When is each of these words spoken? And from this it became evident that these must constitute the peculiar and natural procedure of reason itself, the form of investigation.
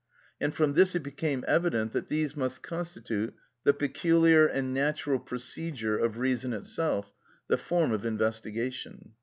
And 0.39 0.51
from 0.51 0.73
this 0.73 0.95
it 0.95 1.03
became 1.03 1.45
evident 1.47 1.91
that 1.91 2.09
these 2.09 2.35
must 2.35 2.63
constitute 2.63 3.35
the 3.65 3.73
peculiar 3.75 4.47
and 4.47 4.73
natural 4.73 5.19
procedure 5.19 5.95
of 5.95 6.17
reason 6.17 6.53
itself, 6.53 7.13
the 7.49 7.59
form 7.59 7.91
of 7.91 8.03
investigation. 8.03 9.13